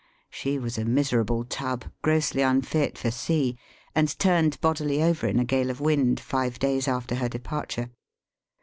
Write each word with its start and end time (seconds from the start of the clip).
Shu 0.31 0.59
was 0.61 0.79
a 0.79 0.83
miserable 0.85 1.45
tub, 1.45 1.85
grossly 2.01 2.41
unfit 2.41 2.97
for 2.97 3.11
sea, 3.11 3.55
and 3.93 4.17
turned 4.17 4.59
bodily 4.59 5.03
over 5.03 5.27
in 5.27 5.37
a 5.37 5.45
gale 5.45 5.69
of 5.69 5.79
wind, 5.79 6.19
live 6.33 6.57
days 6.57 6.87
after 6.87 7.13
her 7.13 7.29
depar 7.29 7.67
ture. 7.67 7.91